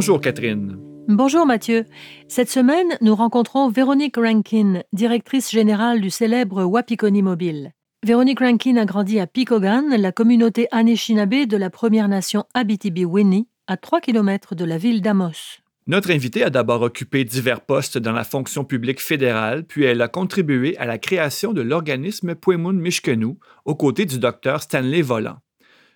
[0.00, 0.78] Bonjour Catherine.
[1.08, 1.84] Bonjour Mathieu.
[2.26, 7.72] Cette semaine, nous rencontrons Véronique Rankin, directrice générale du célèbre Wapikoni Mobile.
[8.02, 13.76] Véronique Rankin a grandi à Pikogan, la communauté Anishinaabe de la Première Nation Abitibi-Winnie, à
[13.76, 15.60] 3 km de la ville d'Amos.
[15.86, 20.08] Notre invitée a d'abord occupé divers postes dans la fonction publique fédérale, puis elle a
[20.08, 25.40] contribué à la création de l'organisme Puemun Mishkenu aux côtés du docteur Stanley Volant.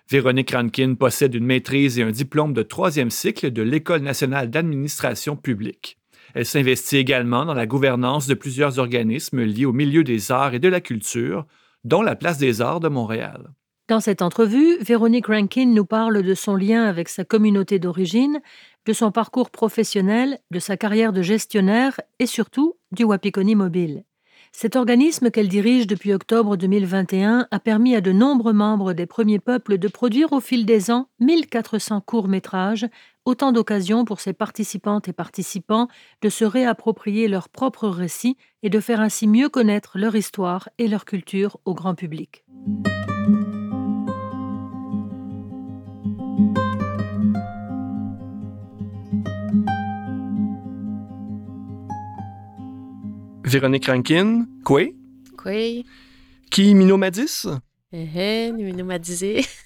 [0.07, 5.35] Véronique Rankin possède une maîtrise et un diplôme de troisième cycle de l'École nationale d'administration
[5.35, 5.97] publique.
[6.35, 10.59] Elle s'investit également dans la gouvernance de plusieurs organismes liés au milieu des arts et
[10.59, 11.47] de la culture,
[11.83, 13.49] dont la Place des Arts de Montréal.
[13.87, 18.41] Dans cette entrevue, Véronique Rankin nous parle de son lien avec sa communauté d'origine,
[18.85, 24.03] de son parcours professionnel, de sa carrière de gestionnaire et surtout du Wapikoni Mobile.
[24.57, 29.39] Cet organisme qu'elle dirige depuis octobre 2021 a permis à de nombreux membres des premiers
[29.39, 32.87] peuples de produire au fil des ans 1400 courts-métrages,
[33.25, 35.89] autant d'occasions pour ses participantes et participants
[36.21, 40.87] de se réapproprier leurs propres récits et de faire ainsi mieux connaître leur histoire et
[40.87, 42.45] leur culture au grand public.
[53.55, 54.83] Véronique Rankin, quoi?
[55.37, 55.85] Quoi?
[56.51, 57.47] Qui minomadis?
[57.93, 59.45] Eh, minomadisé.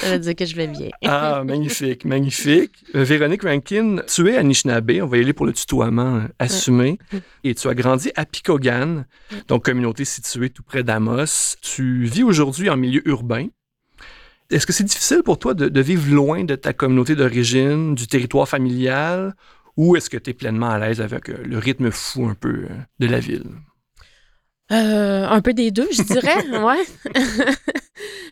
[0.00, 0.88] Ça veut dire que je vais bien.
[1.04, 2.72] ah, magnifique, magnifique.
[2.96, 6.98] Euh, Véronique Rankin, tu es Anishinaabe, on va y aller pour le tutoiement euh, assumé.
[7.44, 9.06] Et tu as grandi à Pikogan,
[9.46, 11.54] donc communauté située tout près d'Amos.
[11.62, 13.46] Tu vis aujourd'hui en milieu urbain.
[14.50, 18.08] Est-ce que c'est difficile pour toi de, de, vivre loin de ta communauté d'origine, du
[18.08, 19.36] territoire familial,
[19.76, 22.66] ou est-ce que tu es pleinement à l'aise avec euh, le rythme fou un peu
[22.70, 23.44] euh, de la ville?
[24.70, 27.14] Euh, un peu des deux, je dirais, ouais.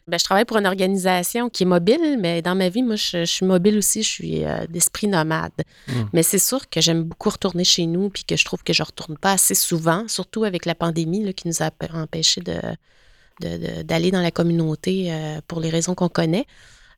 [0.07, 3.25] ben, je travaille pour une organisation qui est mobile, mais dans ma vie, moi, je,
[3.25, 5.53] suis mobile aussi, je suis d'esprit nomade.
[5.89, 6.05] Hmm.
[6.13, 8.83] Mais c'est sûr que j'aime beaucoup retourner chez nous, puis que je trouve que je
[8.83, 13.83] ne retourne pas assez souvent, surtout avec la pandémie là, qui nous a empêché de,
[13.83, 15.13] d'aller dans la communauté
[15.47, 16.47] pour les raisons qu'on connaît.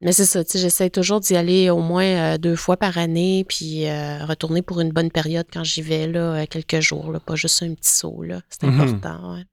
[0.03, 2.99] Mais c'est ça, tu sais, j'essaie toujours d'y aller au moins euh, deux fois par
[2.99, 7.13] année, puis euh, retourner pour une bonne période quand j'y vais, là, euh, quelques jours,
[7.13, 8.41] là, pas juste un petit saut, là.
[8.49, 8.81] C'est mhm.
[8.81, 9.45] important, ouais.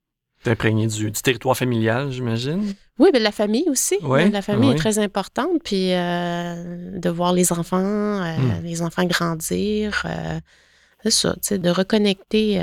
[0.42, 2.74] T'es imprégné du, territoire familial, j'imagine?
[2.98, 3.96] Oui, mais la famille aussi.
[4.02, 8.64] la famille est très importante, puis de voir les enfants, hmm.
[8.64, 10.06] les enfants grandir,
[11.02, 12.58] c'est ça, tu sais, de reconnecter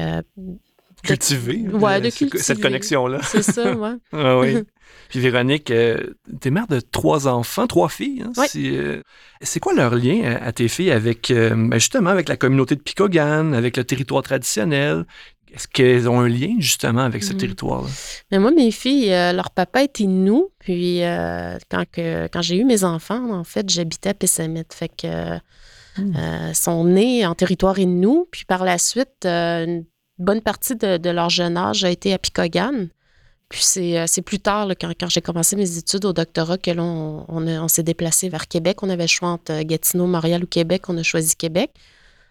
[1.03, 2.43] cultiver, ouais, de cultiver.
[2.43, 3.19] cette connexion-là.
[3.21, 3.93] C'est ça, ouais.
[4.11, 4.57] ah, oui.
[5.09, 8.23] Puis Véronique, euh, t'es mère de trois enfants, trois filles.
[8.25, 8.45] Hein?
[8.55, 9.01] Euh,
[9.41, 12.81] c'est quoi leur lien à, tes filles avec euh, ben, justement avec la communauté de
[12.81, 15.05] Picogan, avec le territoire traditionnel?
[15.53, 17.37] Est-ce qu'elles ont un lien justement avec ce mm.
[17.37, 17.87] territoire-là?
[18.31, 20.49] Mais moi, mes filles, leur papa était nous.
[20.59, 20.99] Puis
[21.69, 24.65] quand, quand j'ai eu mes enfants, en fait, j'habitais à Pessamit.
[24.69, 25.37] Fait que
[26.01, 26.53] mm.
[26.53, 28.25] sont nés en territoire Innu.
[28.29, 29.85] Puis par la suite, une
[30.19, 32.89] bonne partie de, leur jeune âge a été à Picogan.
[33.49, 37.67] Puis c'est, euh, plus tard, quand, j'ai commencé mes études au doctorat, que l'on on,
[37.67, 38.83] s'est déplacé vers Québec.
[38.83, 40.83] On avait le choix entre Gatineau, Montréal ou Québec.
[40.89, 41.71] On a choisi Québec.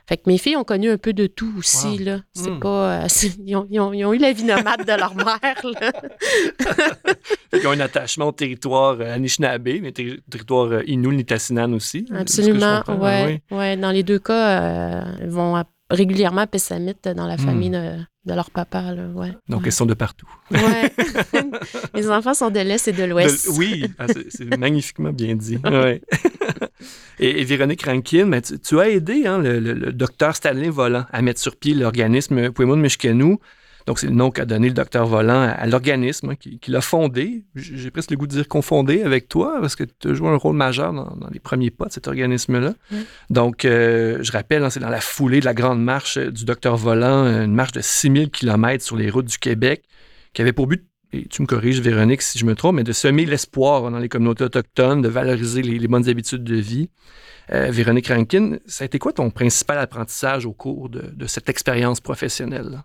[0.09, 1.99] Fait que mes filles ont connu un peu de tout aussi.
[1.99, 2.21] Là.
[2.33, 2.61] C'est hmm.
[2.61, 3.07] pas, euh,
[3.45, 5.41] ils, ont, eu la vie nomade de leur mère.
[7.53, 12.07] ils ont un attachement au territoire euh, Anishinaabe, mais territoire Innu, Nitassinan aussi.
[12.15, 13.77] Absolument, ouais, ouais.
[13.77, 15.61] Dans les deux cas, ils vont
[15.91, 17.73] régulièrement à Pessamit dans la famille hmm.
[17.73, 17.97] de,
[18.35, 18.95] leur papa.
[18.95, 20.29] Là, ouais, Donc, elles sont de partout.
[20.51, 20.93] Ouais.
[21.95, 23.49] Les enfants sont de l'Est et de l'Ouest.
[23.57, 25.59] oui, ah, c'est magnifiquement bien dit.
[25.67, 26.01] Ouais.
[27.19, 31.57] et, Véronique Rankin, mais tu, as aidé hein, le, docteur Stanley Volant à mettre sur
[31.57, 33.37] pied l'organisme Puemun Mishkenu
[33.87, 37.45] donc, c'est le nom qu'a donné le docteur Volant à, l'organisme hein, qui, l'a fondé.
[37.55, 40.37] J'ai presque le goût de dire confondé avec toi, parce que tu as joué un
[40.37, 42.75] rôle majeur dans, les premiers pas de cet organisme-là.
[43.31, 46.77] Donc, euh, je rappelle, hein, c'est dans la foulée de la grande marche du docteur
[46.77, 49.85] Volant, une marche de 6000 km sur les routes du Québec,
[50.33, 52.93] qui avait pour but et tu me corriges, Véronique, si je me trompe, mais de
[52.93, 56.91] semer l'espoir dans les communautés autochtones, de valoriser les, bonnes habitudes de vie.
[57.53, 62.01] Euh, Véronique Rankin, ça a été quoi ton principal apprentissage au cours de, cette expérience
[62.01, 62.83] professionnelle?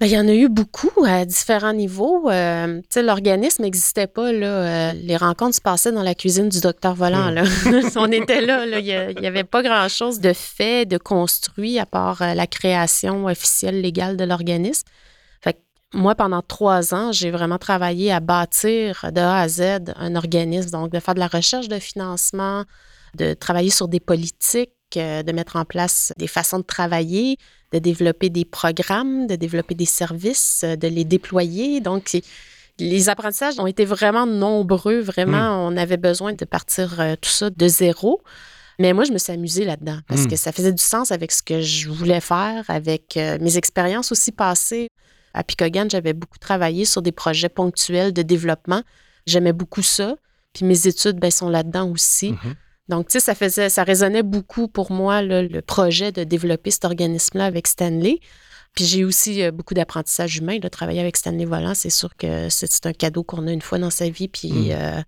[0.00, 2.28] Ben, il y en a eu beaucoup à différents niveaux.
[2.30, 4.32] Euh, l'organisme n'existait pas.
[4.32, 7.30] Là, euh, les rencontres se passaient dans la cuisine du docteur Volant.
[7.30, 7.44] Là.
[7.96, 8.66] On était là.
[8.66, 13.80] Il n'y avait pas grand-chose de fait, de construit, à part euh, la création officielle
[13.80, 14.86] légale de l'organisme.
[15.92, 20.70] moi, pendant trois ans, j'ai vraiment travaillé à bâtir de A à Z un organisme,
[20.70, 22.64] donc de faire de la recherche de financement,
[23.14, 27.36] de travailler sur des politiques, de mettre en place des façons de travailler,
[27.74, 31.80] de développer des programmes, de développer des services, euh, de les déployer.
[31.80, 32.16] Donc,
[32.78, 35.00] les apprentissages ont été vraiment nombreux.
[35.00, 35.72] Vraiment, hmm.
[35.72, 38.22] on avait besoin de partir euh, tout ça de zéro.
[38.78, 40.28] Mais moi, je me suis amusée là-dedans parce hmm.
[40.28, 44.12] que ça faisait du sens avec ce que je voulais faire, avec euh, mes expériences
[44.12, 44.88] aussi passées.
[45.32, 48.82] À Picogan, j'avais beaucoup travaillé sur des projets ponctuels de développement.
[49.26, 50.14] J'aimais beaucoup ça.
[50.52, 52.32] Puis mes études ben, sont là-dedans aussi.
[52.32, 52.54] Mm-hmm.
[52.88, 56.84] Donc, tu sais, ça faisait, ça résonnait beaucoup pour moi, le projet de développer cet
[56.84, 58.20] organisme-là avec Stanley.
[58.74, 61.74] Puis j'ai aussi euh, beaucoup d'apprentissage humain, de travailler avec Stanley Volant.
[61.74, 64.28] C'est sûr que c'est un cadeau qu'on a une fois dans sa vie.
[64.28, 64.72] Puis mm.
[64.72, 65.02] euh,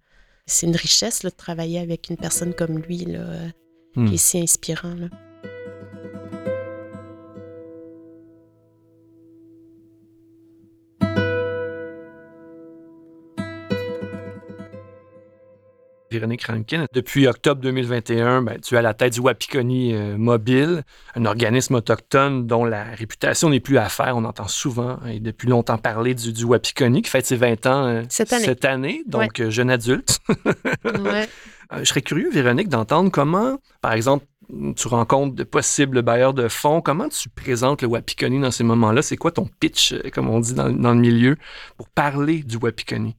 [0.47, 3.49] c'est une richesse de travailler avec une personne comme lui, là, euh,
[3.95, 4.17] qui est mm.
[4.17, 4.95] si inspirant.
[4.95, 5.09] Là.
[16.17, 16.87] Véronique Rankin.
[16.95, 20.83] Depuis octobre 2021, ben, tu es à la tête du Wapikoni euh, Mobile,
[21.15, 24.17] un organisme autochtone dont la réputation n'est plus à faire.
[24.17, 27.87] On entend souvent et depuis longtemps parler du, du Wapikoni qui fête ses 20 ans
[27.87, 28.33] euh, cette,
[28.65, 29.03] année.
[29.07, 30.21] donc euh, jeune adulte.
[31.79, 34.25] je serais curieux, Véronique, d'entendre comment, par exemple,
[34.77, 36.81] tu rencontres de possibles bailleurs de fonds.
[36.81, 39.03] Comment tu présentes le Wapikoni dans ces moments-là?
[39.03, 41.37] C'est quoi ton pitch, comme on dit dans, dans le milieu,
[41.77, 43.17] pour parler du Wapikoni?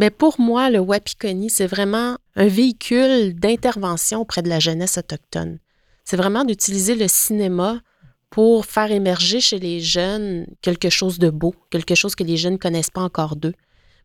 [0.00, 5.58] Mais pour moi, le Wapikoni, c'est vraiment un véhicule d'intervention auprès de la jeunesse autochtone.
[6.06, 7.82] C'est vraiment d'utiliser le cinéma
[8.30, 12.54] pour faire émerger chez les jeunes quelque chose de beau, quelque chose que les jeunes
[12.54, 13.52] ne connaissent pas encore d'eux.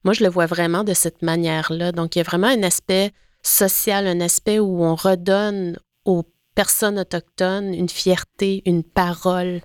[0.04, 1.94] Moi, je le vois vraiment de cette manière-là.
[1.94, 6.24] Donc, il y a vraiment un aspect social, un aspect où on redonne aux
[6.56, 9.62] personnes autochtones une fierté, une parole.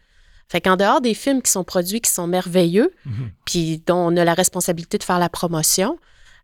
[0.48, 3.30] Fait qu'en dehors des films qui sont produits, qui sont merveilleux, mm-hmm.
[3.46, 5.98] puis dont on a la responsabilité de faire la promotion,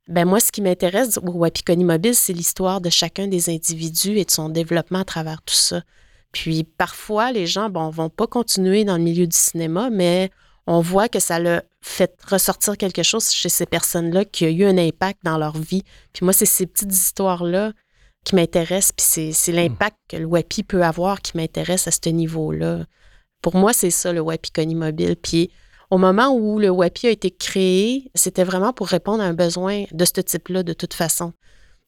[0.08, 4.25] ben moi, ce qui m'intéresse au Wapikoni Mobile, c'est l'histoire de chacun des individus et
[4.25, 5.82] de son développement à travers tout ça.
[6.32, 10.31] Puis parfois, les gens, bon, vont pas continuer dans le milieu du cinéma, mais
[10.67, 14.64] on voit que ça a fait ressortir quelque chose chez ces personnes-là qui a eu
[14.64, 15.82] un impact dans leur vie.
[16.12, 17.73] Puis moi, c'est ces petites histoires-là
[18.25, 19.55] qui m'intéressent, puis c'est hmm.
[19.55, 22.85] l'impact que le WAPI peut avoir qui m'intéresse à ce niveau-là.
[23.41, 25.17] Pour moi, c'est ça, le Wapikoni Mobile.
[25.17, 25.50] Puis
[25.90, 29.84] au moment où le WAPI a été créé, c'était vraiment pour répondre à un besoin
[29.92, 31.32] de ce type-là, de toute façon.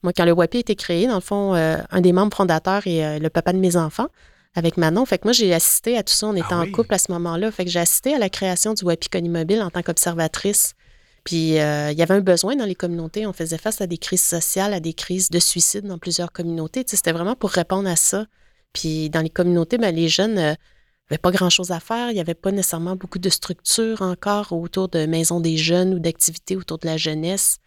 [0.03, 2.87] Moi, quand le WAPI a été créé, dans le fond, euh, un des membres fondateurs
[2.87, 4.07] est euh, le papa de mes enfants,
[4.55, 5.05] avec Manon.
[5.05, 6.27] Fait que moi, j'ai assisté à tout ça.
[6.27, 7.51] On était ah en couple à ce moment-là.
[7.51, 10.73] Fait que j'ai assisté à la création du WAPI Mobile en tant qu'observatrice.
[11.25, 13.27] Puis, euh, il y avait un besoin dans les communautés.
[13.27, 16.83] On faisait face à des crises sociales, à des crises de suicide dans plusieurs communautés.
[16.87, 18.25] c'était vraiment pour répondre à ça.
[18.73, 20.55] Puis, dans les communautés, ben, les jeunes
[21.11, 22.11] n'y avait pas grand-chose à faire.
[22.11, 25.99] Il n'y avait pas nécessairement beaucoup de structures encore autour de maisons des jeunes ou
[25.99, 27.59] d'activités autour de la jeunesse.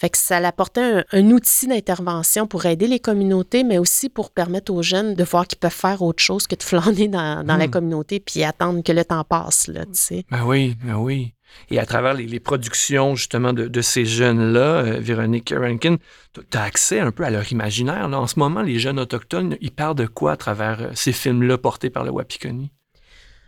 [0.00, 4.72] Fait que ça apportait un, outil d'intervention pour aider les communautés, mais aussi pour permettre
[4.72, 7.70] aux jeunes de voir qu'ils peuvent faire autre chose que de flâner dans, la hmm.
[7.70, 10.24] communauté puis attendre que le temps passe, là, tu sais.
[10.30, 11.34] Ben oui, ben oui.
[11.70, 15.96] Et à travers les, productions, justement, de, ces jeunes-là, euh, Véronique Rankin,
[16.32, 18.08] tu as accès un peu à leur imaginaire.
[18.10, 21.58] En ce moment, les jeunes autochtones, ils parlent de quoi à travers euh, ces films-là
[21.58, 22.70] portés par le Wapikoni?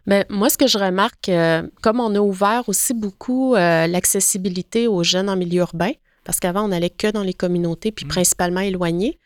[0.07, 4.89] Mais moi, ce que je remarque, euh, comme on a ouvert aussi beaucoup euh, l'accessibilité
[4.89, 5.93] aux jeunes en milieu urbain,
[6.25, 8.09] parce qu'avant, on n'allait que dans les communautés, puis mmh.
[8.09, 9.19] principalement éloignées,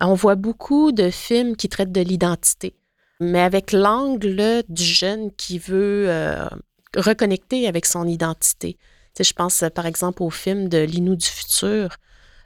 [0.00, 2.74] on voit beaucoup de films qui traitent de l'identité,
[3.20, 6.48] mais avec l'angle du jeune qui veut euh,
[6.96, 8.76] reconnecter avec son identité.
[9.14, 11.96] Tu je pense par exemple au film de L'Inou du futur,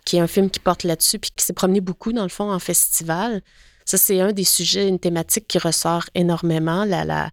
[0.05, 2.51] qui est un film qui porte là-dessus, puis qui s'est promené beaucoup, dans le fond,
[2.51, 3.41] en festival.
[3.85, 7.31] Ça, c'est un des sujets, une thématique qui ressort énormément, la, la,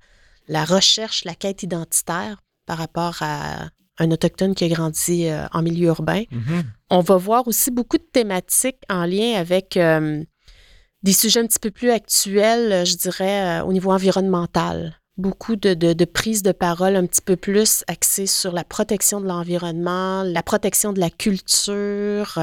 [0.48, 5.62] la recherche, la quête identitaire par rapport à un autochtone qui a grandi euh, en
[5.62, 6.24] milieu urbain.
[6.24, 6.64] Mm-hmm.
[6.90, 10.24] On va voir aussi beaucoup de thématiques en lien avec euh,
[11.04, 15.00] des sujets un petit peu plus actuels, je dirais, euh, au niveau environnemental.
[15.18, 19.22] Beaucoup de, de, de prises de parole un petit peu plus axées sur la protection
[19.22, 22.38] de l'environnement, la protection de la culture,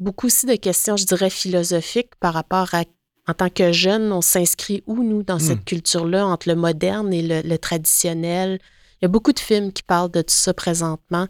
[0.00, 2.84] beaucoup aussi de questions, je dirais, philosophiques par rapport à
[3.26, 5.64] en tant que jeune, on s'inscrit où, nous, dans cette hmm.
[5.64, 8.58] culture-là, entre le moderne et le, traditionnel?
[9.00, 11.26] Il y a beaucoup de films qui parlent de tout ça présentement.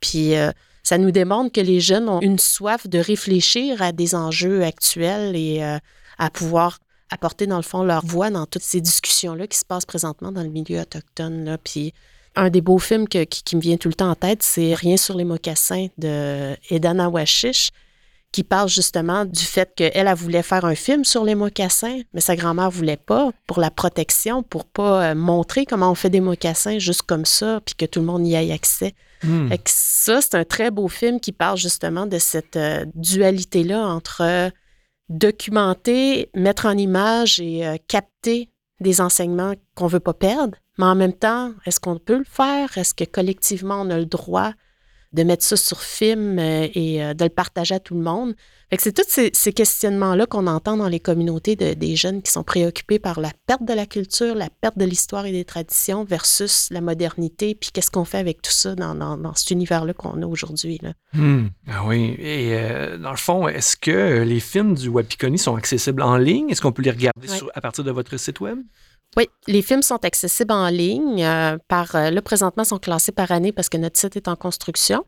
[0.00, 0.50] Puis euh,
[0.82, 5.34] ça nous démontre que les jeunes ont une soif de réfléchir à des enjeux actuels
[5.36, 5.78] et euh,
[6.18, 6.78] à pouvoir
[7.10, 10.42] apporter, dans le fond, leur voix dans toutes ces discussions-là qui se passent présentement dans
[10.42, 11.46] le milieu autochtone.
[11.46, 11.56] Là.
[11.56, 11.94] Puis
[12.36, 14.98] un des beaux films qui, qui, me vient tout le temps en tête, c'est Rien
[14.98, 17.70] sur les mocassins de Edana Washish
[18.32, 22.20] qui parle justement du fait qu'elle, elle voulait faire un film sur les mocassins, mais
[22.20, 26.20] sa grand-mère voulait pas pour la protection, pour pas euh, montrer comment on fait des
[26.20, 28.94] mocassins juste comme ça, puis que tout le monde y ait accès.
[29.24, 29.48] Hmm.
[29.66, 34.50] ça, c'est un très beau film qui parle justement de cette euh, dualité-là entre euh,
[35.08, 41.14] documenter, mettre en image et capter des enseignements qu'on veut pas perdre, mais en même
[41.14, 42.76] temps, est-ce qu'on peut le faire?
[42.76, 44.52] Est-ce que collectivement, on a le droit
[45.12, 48.34] de mettre ça sur film euh, et euh, de le partager à tout le monde.
[48.78, 52.98] c'est tous ces, questionnements-là qu'on entend dans les communautés de, des jeunes qui sont préoccupés
[52.98, 56.82] par la perte de la culture, la perte de l'histoire et des traditions versus la
[56.82, 60.78] modernité, puis qu'est-ce qu'on fait avec tout ça dans, dans, cet univers-là qu'on a aujourd'hui.
[61.14, 61.46] Hmm.
[61.66, 62.14] Ah oui.
[62.18, 66.50] Et euh, dans le fond, est-ce que les films du Wapikoni sont accessibles en ligne?
[66.50, 68.58] Est-ce qu'on peut les regarder à partir de votre site web?
[69.16, 71.24] Oui, les films sont accessibles en ligne.
[71.24, 74.36] Euh, par, euh, là, présentement, sont classés par année parce que notre site est en
[74.36, 75.04] construction.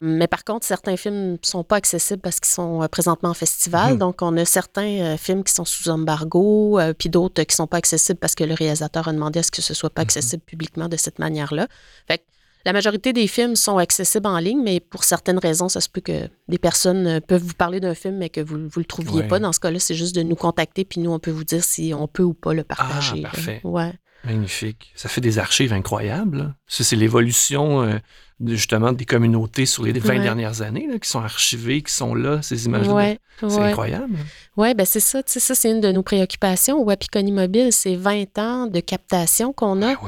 [0.00, 3.34] Mais par contre, certains films ne sont pas accessibles parce qu'ils sont euh, présentement en
[3.34, 3.92] festival.
[3.92, 3.98] Mhm.
[3.98, 7.76] Donc, on a certains films qui sont sous embargo, puis d'autres qui ne sont pas
[7.76, 10.06] accessibles parce que le réalisateur a demandé à ce que ce ne soit pas mhm.
[10.06, 11.68] accessible publiquement de cette manière-là.
[12.08, 12.24] Fait
[12.64, 16.00] la majorité des films sont accessibles en ligne, mais pour certaines raisons, ça se peut
[16.00, 19.22] que des personnes euh, peuvent vous parler d'un film, mais que vous ne le trouviez
[19.24, 19.38] pas.
[19.38, 21.92] Dans ce cas-là, c'est juste de nous contacter, puis nous, on peut vous dire si
[21.94, 23.22] on peut ou pas le partager.
[23.24, 23.60] Ah, parfait.
[23.64, 23.92] Ouais.
[24.24, 24.92] Magnifique.
[24.94, 26.54] Ça fait des archives incroyables.
[26.66, 27.98] Ça, c'est l'évolution euh,
[28.46, 32.64] justement des communautés sur les 20 dernières années qui sont archivées, qui sont là, ces
[32.64, 33.16] images-là.
[33.38, 34.16] c'est incroyable.
[34.56, 35.20] Oui, ben c'est ça.
[35.26, 36.82] Ça, c'est une de nos préoccupations.
[36.82, 39.92] Wapikoni Mobile, c'est 20 ans de captation qu'on a.
[39.92, 40.06] Ah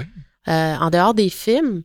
[0.48, 1.82] euh, en dehors des films,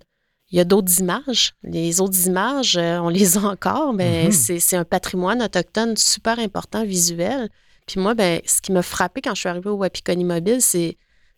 [0.51, 1.53] il y a d'autres images.
[1.63, 4.59] Les autres images, euh, on les a encore, mais mm-hmm.
[4.59, 7.49] c'est un patrimoine autochtone super important visuel.
[7.87, 10.97] Puis moi, ben, ce qui m'a frappé quand je suis arrivée au Wapikoni Mobile, c'est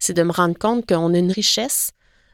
[0.09, 1.91] de me rendre compte qu'on a une richesse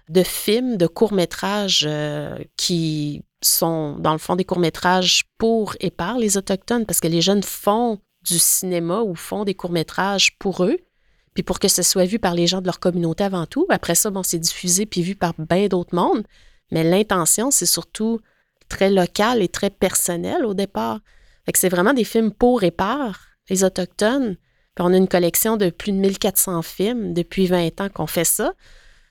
[0.09, 6.17] de films, de courts-métrages euh, qui sont, dans le fond, des courts-métrages pour et par
[6.17, 10.77] les Autochtones, parce que les jeunes font du cinéma ou font des courts-métrages pour eux,
[11.33, 13.65] puis pour que ce soit vu par les gens de leur communauté avant tout.
[13.69, 16.24] Après ça, bon, c'est diffusé puis vu par bien d'autres mondes.
[16.71, 18.19] Mais l'intention, c'est surtout
[18.69, 20.99] très local et très personnel au départ.
[21.45, 24.38] Fait que c'est vraiment des films pour et par les Autochtones.
[24.75, 28.25] Puis on a une collection de plus de 1400 films depuis 20 ans qu'on fait
[28.25, 28.53] ça.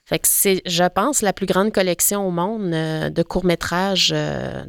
[0.05, 4.65] Fait que c'est, je pense, la plus grande collection au monde euh, de courts-métrages euh,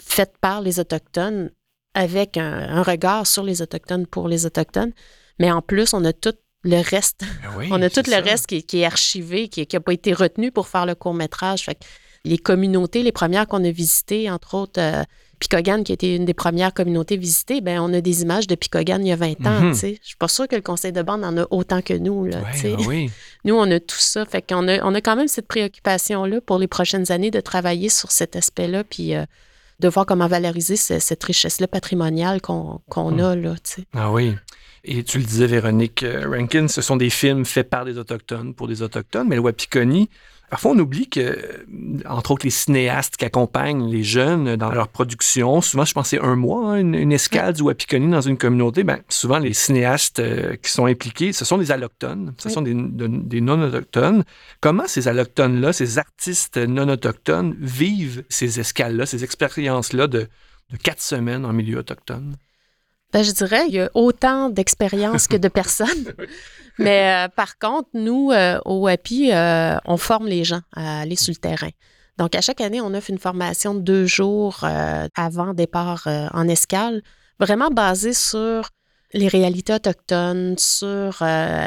[0.00, 1.50] faits par les Autochtones
[1.94, 4.92] avec un, regard sur les Autochtones pour les Autochtones.
[5.40, 7.22] Mais en plus, on a tout le reste.
[7.42, 10.68] Ben on a tout le reste qui, est archivé, qui n'a pas été retenu pour
[10.68, 11.64] faire le court-métrage.
[11.64, 11.84] Fait que
[12.24, 15.02] les communautés, les premières qu'on a visitées, entre autres euh,
[15.38, 19.04] Picogan, qui était une des premières communautés visitées, ben on a des images de Picogan
[19.04, 19.60] il y a 20 ans.
[19.60, 19.74] Mhm.
[19.74, 22.26] Je ne suis pas sûre que le conseil de bande en a autant que nous.
[22.26, 22.76] Là, ben
[23.44, 24.24] Nous, on a tout ça.
[24.24, 27.88] Fait qu'on a, on a quand même cette préoccupation-là pour les prochaines années de travailler
[27.88, 29.24] sur cet aspect-là, puis euh,
[29.80, 33.20] de voir comment valoriser cette richesse-là patrimoniale qu'on, mhm.
[33.20, 33.36] a.
[33.36, 33.54] Là,
[33.94, 34.34] ah oui.
[34.84, 38.54] Et tu le disais, Véronique euh, Rankin, ce sont des films faits par des Autochtones
[38.54, 40.08] pour des Autochtones, mais le Wapikoni,
[40.50, 41.66] Parfois, on oublie que,
[42.06, 46.36] entre autres, les cinéastes qui accompagnent les jeunes dans leur production, souvent, je pensais un
[46.36, 50.70] mois, hein, une, escale du Wapikoni dans une communauté, ben, souvent, les cinéastes euh, qui
[50.70, 52.72] sont impliqués, ce sont des allochtones, ce sont des,
[53.40, 54.24] non-autochtones.
[54.60, 60.28] Comment ces allochtones-là, ces artistes non-autochtones vivent ces escales-là, ces expériences-là de,
[60.70, 62.36] de quatre semaines en milieu autochtone?
[63.12, 66.14] Ben, je dirais, il y a autant d'expériences que de personnes.
[66.78, 71.16] Mais euh, par contre, nous, euh, au WAPI, euh, on forme les gens à aller
[71.16, 71.70] sur le terrain.
[72.18, 74.64] Donc, à chaque année, on offre une formation de deux jours
[75.14, 77.00] avant départ en escale,
[77.38, 78.70] vraiment basée sur
[79.14, 81.22] les réalités autochtones, sur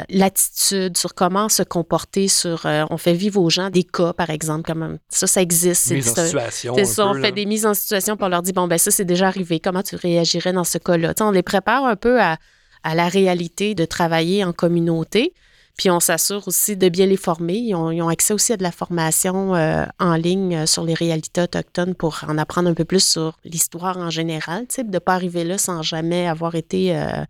[0.08, 4.72] l'attitude, sur comment se comporter, sur on fait vivre aux gens des cas, par exemple,
[4.72, 5.88] comme ça, ça existe.
[5.88, 9.04] C'est ça, on fait des mises en situation pour leur dire bon ben ça c'est
[9.04, 11.14] déjà arrivé, comment tu réagirais dans ce cas-là?
[11.20, 12.36] on les prépare un peu à
[12.82, 15.34] à la réalité de travailler en communauté.
[15.76, 17.56] Puis on s'assure aussi de bien les former.
[17.56, 21.40] Ils ont, accès aussi à de la formation euh, en ligne euh, sur les réalités
[21.40, 25.44] autochtones pour en apprendre un peu plus sur l'histoire en général, de ne pas arriver
[25.44, 27.24] là sans jamais avoir été euh,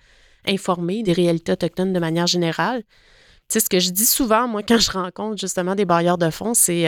[0.47, 2.83] informé des réalités autochtones de manière générale.
[3.49, 6.31] Tu sais, ce que je dis souvent, moi, quand je rencontre justement des barrières de
[6.31, 6.87] fond, c'est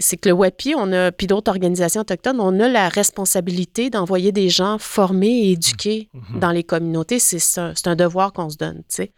[0.00, 4.30] c'est que le WAPI, on a, puis d'autres organisations autochtones, on a la responsabilité d'envoyer
[4.30, 6.38] des gens formés et éduqués mm-hmm.
[6.38, 7.18] dans les communautés.
[7.18, 9.12] C'est un, un, devoir qu'on se donne, tu sais.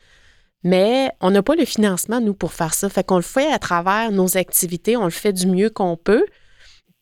[0.63, 2.89] Mais on n'a pas le financement, nous, pour faire ça.
[2.89, 6.25] Fait qu'on le fait à travers nos activités, on le fait du mieux qu'on peut.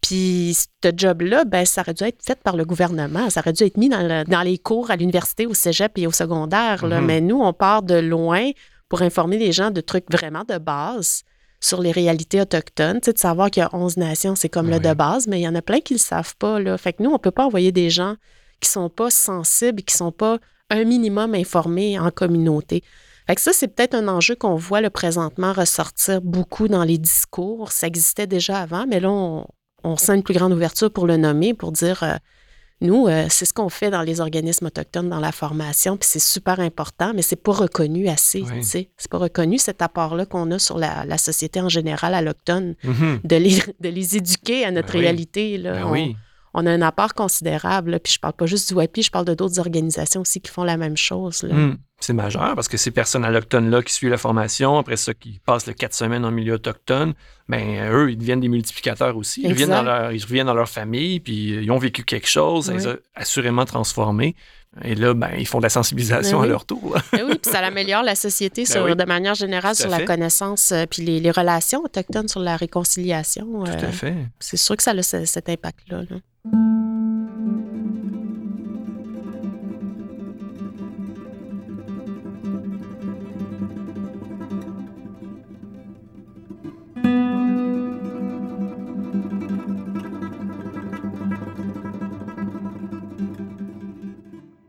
[0.00, 3.30] Puis ce job-là, ben, ça aurait dû être fait par le gouvernement.
[3.30, 6.12] Ça aurait dû être mis dans, dans les cours à l'université, au cégep et au
[6.12, 6.84] secondaire.
[6.84, 7.04] Mm-hmm.
[7.04, 8.50] Mais nous, on part de loin
[8.88, 11.24] pour informer les gens de trucs vraiment de base
[11.60, 14.68] sur les réalités autochtones, tu sais, de savoir qu'il y a 11 nations, c'est comme
[14.68, 14.82] le Oui.
[14.82, 16.60] de base, mais il y en a plein qui ne le savent pas.
[16.60, 16.78] Là.
[16.78, 18.14] Fait que nous, on ne peut pas envoyer des gens
[18.60, 20.38] qui sont pas sensibles, qui sont pas
[20.70, 22.84] un minimum informés en communauté.
[23.28, 26.98] Fait que ça, c'est peut-être un enjeu qu'on voit le présentement ressortir beaucoup dans les
[26.98, 27.70] discours.
[27.72, 29.46] Ça existait déjà avant, mais là, on,
[29.84, 32.14] on sent une plus grande ouverture pour le nommer, pour dire, euh,
[32.80, 36.20] nous, euh, c'est ce qu'on fait dans les organismes autochtones, dans la formation, puis c'est
[36.20, 38.60] super important, mais c'est pas reconnu assez, Oui.
[38.60, 38.90] tu sais.
[38.96, 43.20] C'est pas reconnu cet apport-là qu'on a sur la, la société en général alloctone, Mhm.
[43.24, 45.04] de les, de les éduquer à notre Ben oui.
[45.04, 45.58] réalité.
[45.58, 45.72] Là.
[45.74, 46.16] Ben On- oui.
[46.54, 47.90] on a un apport considérable.
[47.90, 47.98] là.
[47.98, 50.64] Puis je parle pas juste du WAPI, je parle de d'autres organisations aussi qui font
[50.64, 51.42] la même chose.
[51.42, 51.54] là.
[51.54, 51.76] Hmm.
[52.00, 55.66] C'est majeur parce que ces personnes allochtones-là qui suivent la formation, après ça, qui passent
[55.66, 57.14] le quatre semaines en milieu autochtone,
[57.48, 59.42] ben eux, ils deviennent des multiplicateurs aussi.
[59.42, 62.28] Ils reviennent, dans leur, ils reviennent dans leur famille, puis euh, ils ont vécu quelque
[62.28, 62.92] chose, les Oui.
[62.92, 64.36] a assurément transformés.
[64.84, 66.96] Et là, ben, ils font de la sensibilisation Ben à leur tour.
[67.12, 68.94] Ben oui, puis ça améliore la société Ben sur- oui.
[68.94, 73.64] de manière générale sur la connaissance, euh, puis les, les relations autochtones sur la réconciliation.
[73.64, 74.14] Tout euh, à fait.
[74.38, 76.02] c'est sûr que ça a ce- cet impact-là.
[76.08, 76.16] là.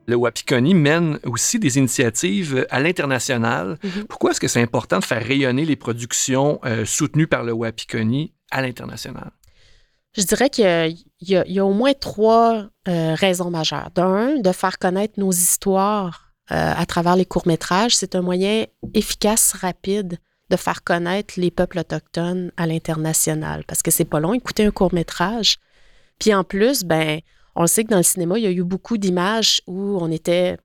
[0.10, 3.78] Le Wapikoni mène aussi des initiatives à l'international.
[3.84, 4.06] Mhm.
[4.10, 8.34] Pourquoi est-ce que c'est important de faire rayonner les productions euh, soutenues par le Wapikoni
[8.50, 9.32] à l'international?
[10.18, 13.92] Je dirais qu'il y a, y y au moins trois euh, raisons majeures.
[13.94, 17.96] D'un, de faire connaître nos histoires euh, à travers les courts-métrages.
[17.96, 20.18] C'est un moyen efficace, rapide
[20.50, 24.72] de faire connaître les peuples autochtones à l'international parce que c'est pas long écouter un
[24.72, 25.58] court-métrage.
[26.20, 27.20] Puis en plus, ben,
[27.60, 30.10] on le sait que dans le cinéma, il y a eu beaucoup d'images où on
[30.10, 30.58] était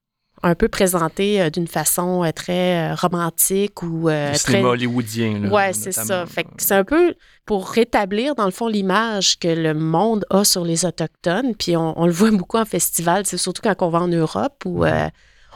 [0.42, 5.40] un peu présenté euh, d'une façon euh, très euh, romantique ou le très cinéma hollywoodien.
[5.40, 6.24] là, Ouais, c'est ça.
[6.26, 7.14] Fait que c'est un peu
[7.46, 11.54] pour rétablir, dans le fond, l'image que le monde a sur les Autochtones.
[11.58, 14.62] Puis on, on le voit beaucoup en festival, c'est surtout quand on va en Europe
[14.66, 15.08] où euh,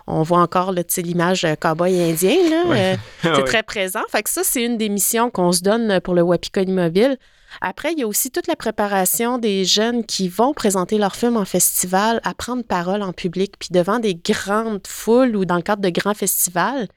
[0.07, 2.37] on voit encore l'image cowboy indien.
[2.51, 2.95] Là, Ouais.
[2.95, 3.45] euh, c'est Ouais.
[3.45, 4.01] très présent.
[4.11, 7.17] Fait que ça, c'est une des missions qu'on se donne pour le Wapikoni Mobile.
[7.61, 11.37] Après, il y a aussi toute la préparation des jeunes qui vont présenter leur film
[11.37, 15.63] en festival, à prendre parole en public, puis devant des grandes foules ou dans le
[15.63, 16.89] cadre de grands festivals.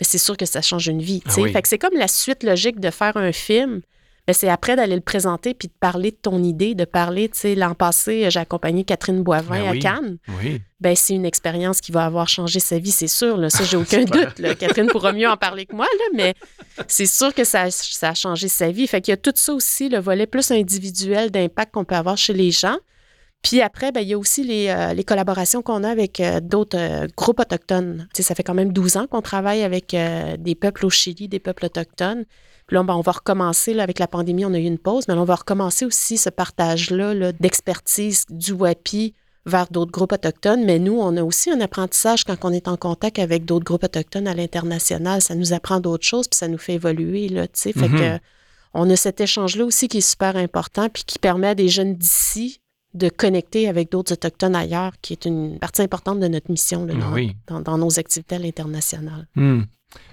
[0.00, 1.20] Mais c'est sûr que ça change une vie.
[1.22, 1.40] tu sais.
[1.40, 1.52] Ah oui.
[1.52, 3.82] Fait que c'est comme la suite logique de faire un film.
[4.28, 7.38] Mais c'est après d'aller le présenter puis de parler de ton idée, de parler, tu
[7.38, 9.76] sais, l'an passé, j'ai accompagné Catherine Boivin Ben à.
[9.78, 10.60] Cannes Oui.
[10.80, 13.36] ben c'est une expérience qui va avoir changé sa vie, c'est sûr.
[13.36, 13.50] Là.
[13.50, 14.38] Ça, j'ai aucun doute.
[14.38, 14.54] là.
[14.54, 16.34] Catherine pourra mieux en parler que moi, là, mais
[16.86, 18.86] c'est sûr que ça, a- ça a changé sa vie.
[18.86, 22.16] Fait qu'il y a tout ça aussi, le volet plus individuel d'impact qu'on peut avoir
[22.16, 22.76] chez les gens.
[23.42, 26.40] Puis après, ben, il y a aussi les, euh, les collaborations qu'on a avec euh,
[26.40, 28.06] d'autres euh, groupes autochtones.
[28.14, 30.90] Tu sais, ça fait quand même 12 ans qu'on travaille avec euh, des peuples au
[30.90, 32.24] Chili, des peuples autochtones.
[32.66, 35.08] Puis là, ben, on va recommencer, là, avec la pandémie, on a eu une pause,
[35.08, 39.14] mais là, on va recommencer aussi ce partage-là là, d'expertise du WAPI
[39.46, 40.64] vers d'autres groupes autochtones.
[40.66, 43.84] Mais nous, on a aussi un apprentissage quand on est en contact avec d'autres groupes
[43.84, 45.22] autochtones à l'international.
[45.22, 47.28] Ça nous apprend d'autres choses, puis ça nous fait évoluer.
[47.28, 47.72] Là, tu sais.
[47.72, 47.98] fait Mhm.
[47.98, 48.22] que,
[48.74, 51.94] on a cet échange-là aussi qui est super important, puis qui permet à des jeunes
[51.94, 52.60] d'ici
[52.94, 56.94] de connecter avec d'autres autochtones ailleurs, qui est une partie importante de notre mission là,
[56.94, 57.36] dans, Oui.
[57.46, 59.26] dans- dans nos activités à l'international.
[59.36, 59.62] Hmm.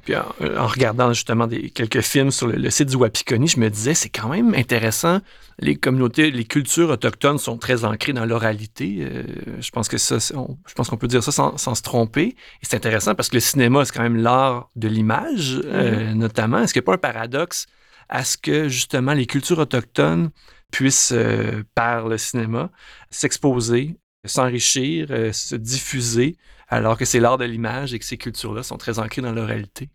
[0.06, 0.24] Puis en,
[0.58, 3.94] en regardant justement des, quelques films sur le, le site du Wapikoni, je me disais,
[3.94, 5.20] c'est quand même intéressant.
[5.60, 8.98] Les communautés, les cultures autochtones sont très ancrées dans l'oralité.
[9.02, 9.24] Euh,
[9.60, 12.30] je pense que ça, on- je pense qu'on peut dire ça sans, sans se tromper.
[12.62, 16.60] Et c'est intéressant parce que le cinéma, c'est quand même l'art de l'image, euh, notamment.
[16.60, 17.68] Est-ce qu'il n'y a pas un paradoxe
[18.10, 20.30] à ce que justement les cultures autochtones
[20.71, 22.69] puissent, euh, par le cinéma,
[23.10, 28.63] s'exposer, s'enrichir, euh, se diffuser, alors que c'est l'art de l'image et que ces cultures-là
[28.63, 29.89] sont très ancrées dans l'oralité.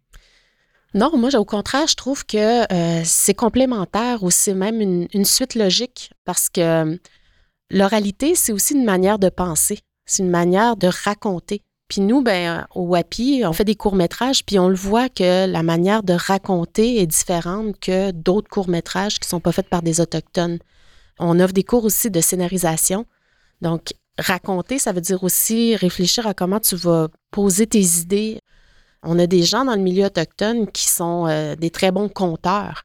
[0.95, 5.55] Non, moi, au contraire, je trouve que euh, c'est complémentaire ou c'est même une, suite
[5.55, 6.99] logique parce que
[7.71, 11.63] l'oralité, c'est aussi une manière de penser, c'est une manière de raconter.
[11.93, 15.45] Puis nous, ben, euh, au WAPI, on fait des courts-métrages, puis on le voit que
[15.45, 19.83] la manière de raconter est différente que d'autres courts-métrages qui ne sont pas faits par
[19.83, 20.59] des Autochtones.
[21.19, 23.05] On offre des cours aussi de scénarisation.
[23.61, 28.41] Donc, raconter, ça veut dire aussi réfléchir à comment tu vas poser tes idées.
[29.03, 32.85] On a des gens dans le milieu autochtone qui sont euh, des très bons conteurs.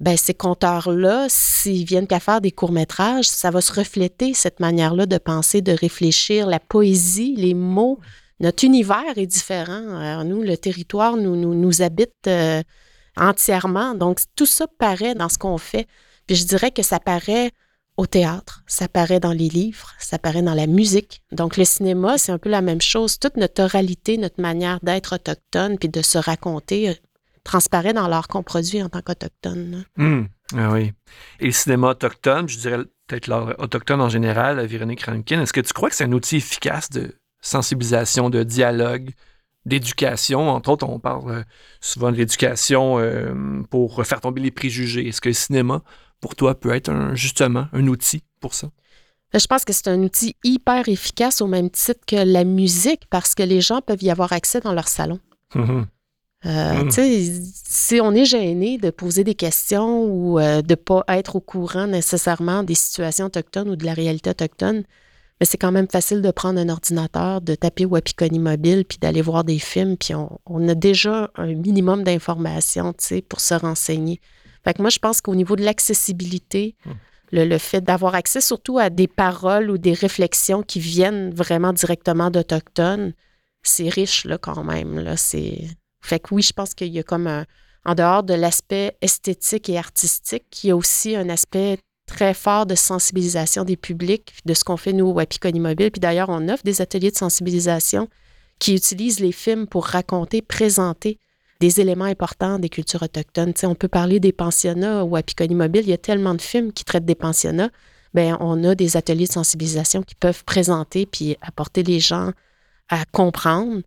[0.00, 5.06] Ben, ces conteurs-là, s'ils viennent qu'à faire des courts-métrages, ça va se refléter, cette manière-là
[5.06, 8.00] de penser, de réfléchir, la poésie, les mots.
[8.42, 9.96] Notre univers est différent.
[9.96, 12.62] Alors, nous, le territoire nous, nous, nous habite euh,
[13.16, 13.94] entièrement.
[13.94, 15.86] Donc, tout ça paraît dans ce qu'on fait.
[16.26, 17.52] Puis je dirais que ça paraît
[17.96, 21.22] au théâtre, ça paraît dans les livres, ça paraît dans la musique.
[21.30, 23.18] Donc le cinéma, c'est un peu la même chose.
[23.18, 26.94] Toute notre oralité, notre manière d'être autochtone, puis de se raconter, euh,
[27.44, 29.84] transparaît dans l'art qu'on produit en tant qu'autochtone.
[29.98, 30.92] Hum, ah oui.
[31.40, 35.60] Et le cinéma autochtone, je dirais peut-être l'art autochtone en général, Véronique Rankin, est-ce que
[35.60, 39.10] tu crois que c'est un outil efficace de sensibilisation, de dialogue,
[39.66, 40.48] d'éducation?
[40.48, 41.42] Entre autres, on parle euh,
[41.80, 45.06] souvent de l'éducation euh, pour faire tomber les préjugés.
[45.06, 45.82] Est-ce que le cinéma,
[46.20, 48.70] pour toi, peut être justement un outil pour ça?
[49.32, 53.04] Ben, je pense que c'est un outil hyper efficace au même titre que la musique
[53.08, 55.20] parce que les gens peuvent y avoir accès dans leur salon.
[55.54, 55.82] Mmh
[56.44, 56.90] euh, mmh.
[57.54, 61.40] Si on est gêné de poser des questions ou euh, de ne pas être au
[61.40, 64.82] courant nécessairement des situations autochtones ou de la réalité autochtone,
[65.42, 69.22] mais c'est quand même facile de prendre un ordinateur, de taper Wapikoni Mobile, puis d'aller
[69.22, 72.94] voir des films, puis on, a déjà un minimum d'informations
[73.28, 74.20] pour se renseigner.
[74.62, 76.90] Fait que moi, je pense qu'au niveau de l'accessibilité, mmh.
[77.32, 82.30] le, fait d'avoir accès surtout à des paroles ou des réflexions qui viennent vraiment directement
[82.30, 83.12] d'Autochtones,
[83.64, 85.00] c'est riche là, quand même.
[85.00, 85.16] Là.
[85.16, 85.66] C'est
[86.04, 87.46] fait que oui, je pense qu'il y a comme un,
[87.84, 92.66] en dehors de l'aspect esthétique et artistique, il y a aussi un aspect très fort
[92.66, 95.90] de sensibilisation des publics, de ce qu'on fait nous au Wapikoni Mobile.
[95.90, 98.08] Puis d'ailleurs, on offre des ateliers de sensibilisation
[98.58, 101.18] qui utilisent les films pour raconter, présenter
[101.62, 103.52] des éléments importants des cultures autochtones.
[103.62, 105.82] on peut parler des pensionnats au Wapikoni Mobile.
[105.84, 107.70] Il y a tellement de films qui traitent des pensionnats.
[108.14, 112.32] Bien, on a des ateliers de sensibilisation qui peuvent présenter puis apporter les gens
[112.88, 113.82] à comprendre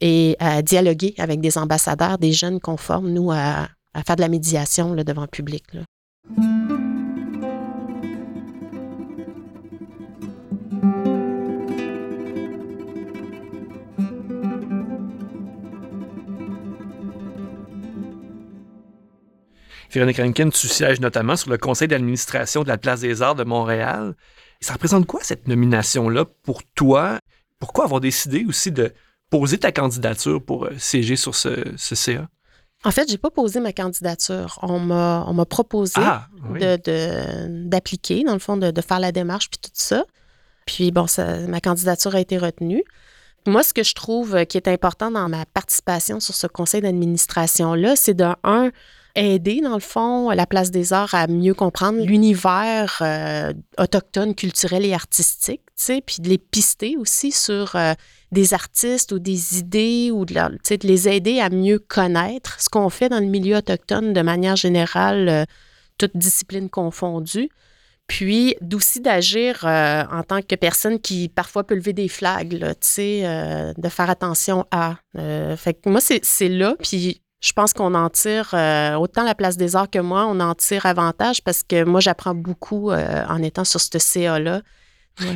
[0.00, 3.68] et à dialoguer avec des ambassadeurs, des jeunes conformes, nous, à,
[4.06, 5.64] faire de la médiation là, devant le public.
[19.90, 23.44] Véronique Rankin, tu sièges notamment sur le conseil d'administration de la Place des Arts de
[23.44, 24.14] Montréal.
[24.60, 27.18] Ça représente quoi cette nomination-là pour toi?
[27.58, 28.92] Pourquoi avoir décidé aussi de,
[29.30, 32.28] poser ta candidature pour euh, siéger sur ce, CA?
[32.84, 34.58] En fait, j'ai pas posé ma candidature.
[34.62, 36.28] On m'a, proposé ah,
[37.48, 40.04] d'appliquer, dans le fond, de, faire la démarche, puis tout ça.
[40.66, 41.06] Puis, bon,
[41.48, 42.84] ma candidature a été retenue.
[43.46, 47.96] Moi, ce que je trouve qui est important dans ma participation sur ce conseil d'administration-là,
[47.96, 48.70] c'est de, un,
[49.16, 54.84] aider, dans le fond, la Place des Arts à mieux comprendre l'univers euh, autochtone, culturel
[54.84, 55.62] et artistique,
[56.06, 57.94] puis de les pister aussi sur euh,
[58.30, 62.90] des artistes ou des idées ou de, de, les aider à mieux connaître ce qu'on
[62.90, 65.44] fait dans le milieu autochtone de manière générale, euh,
[65.98, 67.48] toutes disciplines confondues.
[68.06, 73.88] Puis d'aussi d'agir en tant que personne qui parfois peut lever des flags, là, de
[73.88, 74.94] faire attention à.
[75.56, 76.76] fait que moi, c'est là.
[76.80, 80.40] Puis je pense qu'on en tire, euh, autant la place des arts que moi, on
[80.40, 84.62] en tire avantage parce que moi, j'apprends beaucoup euh, en étant sur ce CA-là.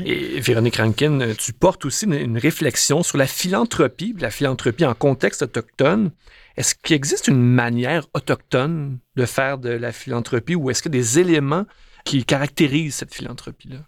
[0.05, 5.43] Et Véronique Rankin, tu portes aussi une, réflexion sur la philanthropie, la philanthropie en contexte
[5.43, 6.11] autochtone.
[6.57, 10.99] Est-ce qu'il existe une manière autochtone de faire de la philanthropie ou est-ce qu'il y
[10.99, 11.65] a des éléments
[12.05, 13.79] qui caractérisent cette philanthropie-là?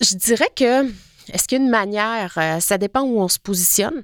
[0.00, 0.86] Je dirais que
[1.32, 2.34] est-ce qu'il y a une manière?
[2.36, 4.02] Euh, ça dépend où on se positionne?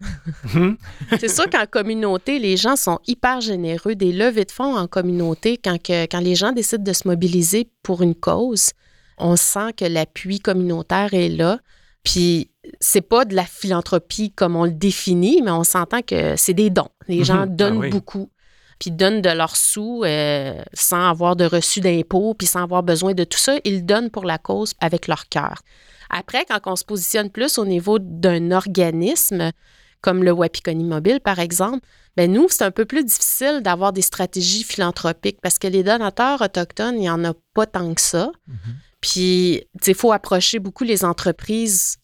[0.52, 0.76] Mhm.
[1.18, 3.94] c'est sûr qu'en communauté, les gens sont hyper généreux.
[3.94, 8.02] Des levées de fonds en communauté, quand, quand les gens décident de se mobiliser pour
[8.02, 8.70] une cause,
[9.18, 11.58] on sent que l'appui communautaire est là.
[12.02, 16.54] Puis c'est pas de la philanthropie comme on le définit, mais on s'entend que c'est
[16.54, 16.88] des dons.
[17.08, 17.56] Les gens mhm.
[17.56, 18.30] donnent ah beaucoup,
[18.78, 23.14] puis donnent de leurs sous euh, sans avoir de reçu d'impôts, puis sans avoir besoin
[23.14, 23.56] de tout ça.
[23.64, 25.62] Ils donnent pour la cause avec leur cœur.
[26.16, 29.50] Après, quand on se positionne plus au niveau d'un organisme,
[30.00, 31.84] comme le Wapikoni Mobile, par exemple,
[32.16, 36.40] ben nous, c'est un peu plus difficile d'avoir des stratégies philanthropiques parce que les donateurs
[36.40, 38.30] autochtones, il n'y en a pas tant que ça.
[38.48, 38.74] Mm-hmm.
[39.00, 41.96] Puis, il faut approcher beaucoup les entreprises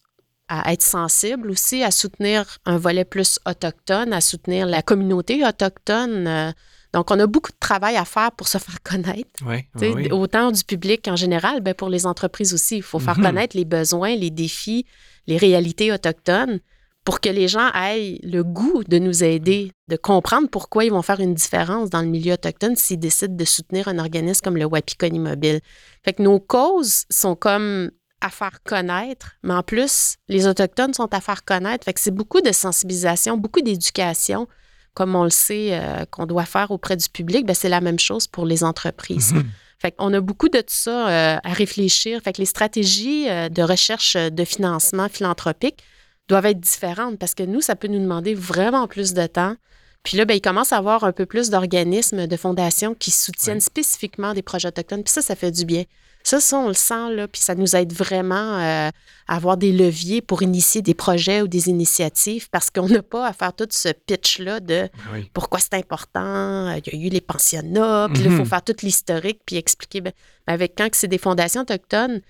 [0.49, 6.53] à être sensibles aussi, à soutenir un volet plus autochtone, à soutenir la communauté autochtone.
[6.93, 9.29] Donc, on a beaucoup de travail à faire pour se faire connaître.
[9.45, 12.77] Oui, Autant du public en général, ben pour les entreprises aussi.
[12.77, 13.25] Il faut faire mhm.
[13.25, 14.85] connaître les besoins, les défis,
[15.27, 16.59] les réalités autochtones
[17.03, 21.01] pour que les gens aient le goût de nous aider, de comprendre pourquoi ils vont
[21.01, 24.65] faire une différence dans le milieu autochtone s'ils décident de soutenir un organisme comme le
[24.65, 25.61] Wapikoni Mobile.
[26.03, 27.89] Fait que nos causes sont comme
[28.21, 31.85] à faire connaître, mais en plus, les Autochtones sont à faire connaître.
[31.85, 34.47] Fait que c'est beaucoup de sensibilisation, beaucoup d'éducation
[34.93, 37.99] comme on le sait, euh, qu'on doit faire auprès du public, ben, c'est la même
[37.99, 39.33] chose pour les entreprises.
[39.33, 39.45] Mhm.
[39.79, 42.21] Fait qu'on a beaucoup de tout ça euh, à réfléchir.
[42.21, 45.83] Fait que les stratégies euh, de recherche de financement philanthropique
[46.27, 49.55] doivent être différentes parce que nous, ça peut nous demander vraiment plus de temps.
[50.03, 53.61] Puis là, ben, il commence à avoir un peu plus d'organismes, de fondations qui soutiennent
[53.61, 55.03] spécifiquement des projets autochtones.
[55.03, 55.83] Puis ça, ça fait du bien.
[56.23, 58.89] Ça, ça, on le sent, là, puis ça nous aide vraiment euh,
[59.27, 63.27] à avoir des leviers pour initier des projets ou des initiatives parce qu'on n'a pas
[63.27, 64.89] à faire tout ce pitch-là de
[65.33, 68.45] pourquoi c'est important, il y a eu les pensionnats, puis il faut mhm.
[68.45, 70.01] faire tout l'historique, puis expliquer.
[70.01, 70.11] Ben,
[70.47, 72.21] avec quand c'est des fondations autochtones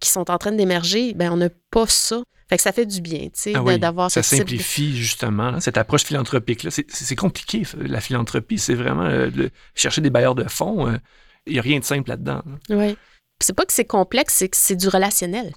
[0.00, 2.22] qui sont en train d'émerger, ben on n'a pas ça.
[2.48, 6.04] Fait que ça fait du bien, tu sais, ah d'avoir Ça simplifie justement cette approche
[6.04, 6.70] philanthropique-là.
[6.70, 8.58] C'est compliqué, la philanthropie.
[8.58, 9.30] C'est vraiment euh,
[9.74, 10.88] chercher des bailleurs de fonds.
[10.88, 10.96] Euh,
[11.46, 12.42] il n'y a rien de simple là-dedans.
[12.70, 12.96] Oui
[13.40, 15.52] c'est pas que c'est complexe, c'est que c'est du relationnel.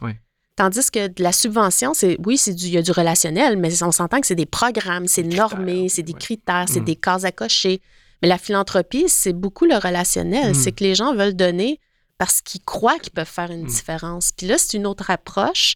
[0.56, 3.82] Tandis que de la subvention, c'est oui, c'est du, il y a du relationnel, mais
[3.84, 6.86] on s'entend que c'est des programmes, c'est normé, c'est des critères, c'est mm.
[6.86, 7.82] des cases à cocher.
[8.22, 10.52] Mais la philanthropie, c'est beaucoup le relationnel.
[10.52, 10.54] Mm.
[10.54, 11.80] C'est que les gens veulent donner
[12.18, 13.68] parce qu'ils croient qu'ils peuvent faire une mm.
[13.68, 14.32] différence.
[14.38, 15.76] Puis là, c'est une autre approche.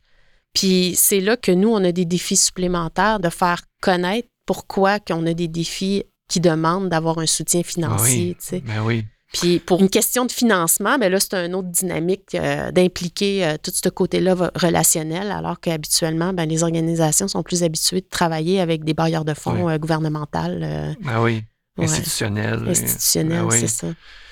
[0.54, 5.26] Puis c'est là que nous, on a des défis supplémentaires de faire connaître pourquoi qu'on
[5.26, 8.38] a des défis qui demandent d'avoir un soutien financier.
[8.52, 8.62] Oui.
[8.62, 9.06] Ben oui.
[9.40, 13.56] Puis pour une question de financement, bien là, c'est une autre dynamique euh, d'impliquer euh,
[13.62, 18.86] tout ce côté-là relationnel, alors qu'habituellement, ben, les organisations sont plus habituées de travailler avec
[18.86, 20.96] des bailleurs de fonds euh, gouvernementales.
[21.06, 21.44] ah oui,
[21.78, 22.64] institutionnels.
[22.68, 23.88] Institutionnels, ben c'est ça.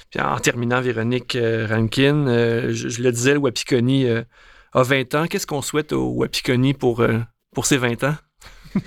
[0.10, 1.38] Puis en terminant, Véronique
[1.70, 2.26] Rankin,
[2.70, 5.26] je, le disais, le Wapikoni a 20 ans.
[5.28, 7.04] Qu'est-ce qu'on souhaite au Wapikoni pour,
[7.54, 8.16] pour ses 20 ans?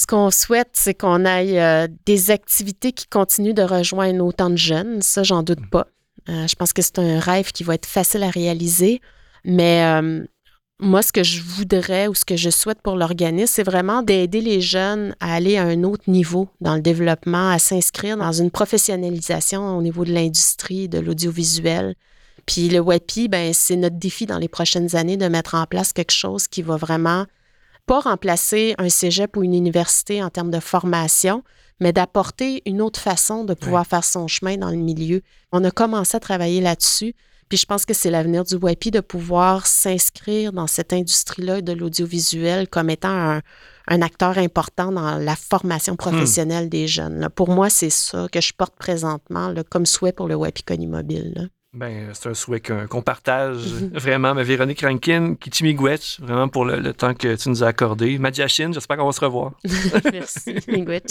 [0.00, 4.56] Ce qu'on souhaite, c'est qu'on aille euh, des activités qui continuent de rejoindre autant de
[4.56, 5.02] jeunes.
[5.02, 5.88] Ça, j'en doute pas.
[6.30, 9.02] Euh, je pense que c'est un rêve qui va être facile à réaliser.
[9.44, 10.24] Mais euh,
[10.78, 14.40] moi, ce que je voudrais ou ce que je souhaite pour l'organisme, c'est vraiment d'aider
[14.40, 18.50] les jeunes à aller à un autre niveau dans le développement, à s'inscrire dans une
[18.50, 21.94] professionnalisation au niveau de l'industrie, de l'audiovisuel.
[22.46, 25.92] Puis le WAPI, ben, c'est notre défi dans les prochaines années de mettre en place
[25.92, 27.26] quelque chose qui va vraiment
[27.90, 31.42] pas remplacer un cégep ou une université en termes de formation,
[31.80, 35.22] mais d'apporter une autre façon de pouvoir faire son chemin dans le milieu.
[35.50, 37.16] On a commencé à travailler là-dessus.
[37.48, 41.72] Puis je pense que c'est l'avenir du WIPI de pouvoir s'inscrire dans cette industrie-là de
[41.72, 43.40] l'audiovisuel comme étant
[43.88, 47.28] un, acteur important dans la formation professionnelle des jeunes.
[47.34, 51.50] Pour moi, c'est ça que je porte présentement comme souhait pour le WIPI Mobile.
[51.72, 53.58] Ben, c'est un souhait qu'on partage
[53.92, 54.34] vraiment.
[54.34, 58.18] Mais Véronique Rankin, Kichimigwech, vraiment pour le, temps que tu nous as accordé.
[58.18, 59.52] Madjachine, j'espère qu'on va se revoir.
[60.12, 61.04] Merci, Migwech.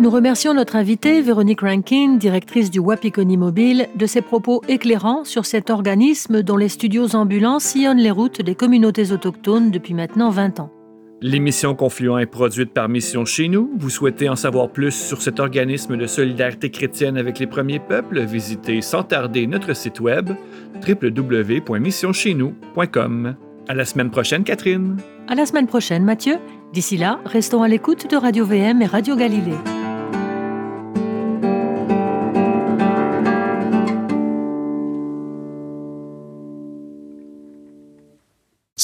[0.00, 5.44] Nous remercions notre invitée, Véronique Rankin, directrice du Wapikoni Mobile, de ses propos éclairants sur
[5.44, 10.60] cet organisme dont les studios ambulants sillonnent les routes des communautés autochtones depuis maintenant 20
[10.60, 10.77] ans.
[11.20, 13.72] L'émission Confluent est produite par Mission Chez nous.
[13.76, 18.20] Vous souhaitez en savoir plus sur cet organisme de solidarité chrétienne avec les premiers peuples?
[18.20, 20.30] Visitez sans tarder notre site web
[20.86, 23.34] www.missioncheznous.com.
[23.66, 24.96] À la semaine prochaine, Catherine.
[25.26, 26.36] À la semaine prochaine, Mathieu.
[26.72, 29.56] D'ici là, restons à l'écoute de Radio VM et Radio Galilée.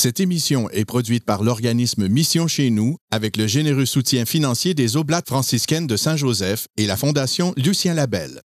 [0.05, 4.99] Cette émission est produite par l'organisme Mission chez nous avec le généreux soutien financier des
[4.99, 8.43] Oblates franciscaines de Saint-Joseph et la Fondation Lucien Labelle.